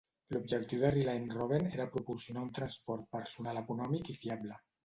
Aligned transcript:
L'objectiu 0.35 0.79
de 0.83 0.89
Reliant 0.95 1.27
Robin 1.33 1.69
era 1.75 1.87
proporcionar 1.97 2.47
un 2.47 2.51
transport 2.61 3.09
personal 3.19 3.63
econòmic 3.63 4.15
i 4.17 4.21
fiable. 4.27 4.63